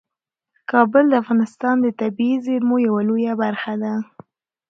کابل 0.71 1.05
د 1.09 1.13
افغانستان 1.23 1.75
د 1.81 1.87
طبیعي 2.01 2.37
زیرمو 2.45 2.75
یوه 2.87 3.01
لویه 3.09 3.33
برخه 3.41 3.73
ده. 3.81 3.93